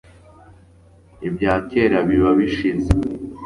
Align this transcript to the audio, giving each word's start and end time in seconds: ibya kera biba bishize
ibya 1.27 1.53
kera 1.69 1.97
biba 2.07 2.31
bishize 2.39 2.89